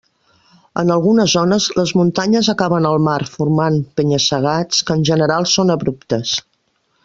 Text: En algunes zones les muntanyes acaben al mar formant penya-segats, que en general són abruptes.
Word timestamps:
En 0.83 0.93
algunes 0.93 1.35
zones 1.37 1.67
les 1.79 1.93
muntanyes 1.99 2.49
acaben 2.55 2.89
al 2.93 2.97
mar 3.09 3.19
formant 3.35 3.77
penya-segats, 4.01 4.81
que 4.89 4.97
en 5.01 5.07
general 5.11 5.49
són 5.55 5.77
abruptes. 5.79 6.37